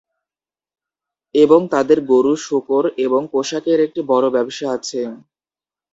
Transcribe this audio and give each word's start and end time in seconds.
এবং 1.35 1.59
তাদের 1.73 1.99
গরু, 2.09 2.33
শূকর 2.45 2.83
এবং 3.05 3.21
পোশাকের 3.33 3.79
একটি 3.81 4.01
বড় 4.11 4.25
ব্যবসা 4.35 4.67
আছে। 4.77 5.01